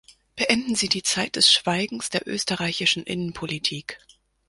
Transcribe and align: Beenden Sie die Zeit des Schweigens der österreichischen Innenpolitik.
Beenden 0.35 0.73
Sie 0.73 0.89
die 0.89 1.03
Zeit 1.03 1.35
des 1.35 1.51
Schweigens 1.51 2.09
der 2.09 2.27
österreichischen 2.27 3.03
Innenpolitik. 3.03 3.99